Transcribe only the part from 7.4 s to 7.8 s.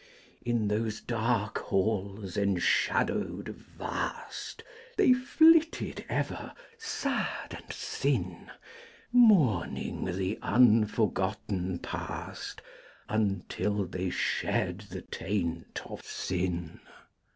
and